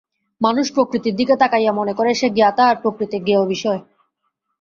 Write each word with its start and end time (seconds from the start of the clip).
মানুষ 0.41 0.65
প্রকৃতির 0.73 1.15
দিকে 1.15 1.35
তাকাইয়া 1.35 1.73
মনে 1.73 1.93
করে, 1.93 2.11
সে 2.13 2.27
জ্ঞাতা 2.29 2.63
আর 2.67 2.75
প্রকৃতি 2.81 3.17
জ্ঞেয় 3.19 3.45
বিষয়। 3.45 3.79